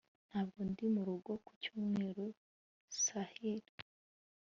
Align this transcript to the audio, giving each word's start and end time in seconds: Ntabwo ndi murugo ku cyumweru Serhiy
Ntabwo 0.29 0.59
ndi 0.69 0.85
murugo 0.93 1.31
ku 1.45 1.51
cyumweru 1.61 2.25
Serhiy 3.01 3.65